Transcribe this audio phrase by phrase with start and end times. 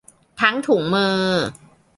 [0.41, 1.19] ทั้งถุงมือ